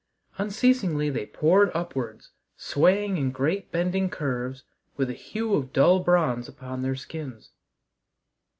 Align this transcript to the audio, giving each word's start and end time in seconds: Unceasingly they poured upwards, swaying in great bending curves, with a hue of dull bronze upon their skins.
Unceasingly 0.39 1.11
they 1.11 1.27
poured 1.27 1.69
upwards, 1.75 2.31
swaying 2.57 3.17
in 3.17 3.29
great 3.29 3.71
bending 3.71 4.09
curves, 4.09 4.63
with 4.97 5.11
a 5.11 5.13
hue 5.13 5.53
of 5.53 5.71
dull 5.71 5.99
bronze 5.99 6.47
upon 6.47 6.81
their 6.81 6.95
skins. 6.95 7.51